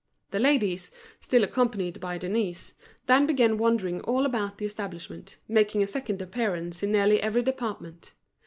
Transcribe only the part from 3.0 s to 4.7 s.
then began wandering all about the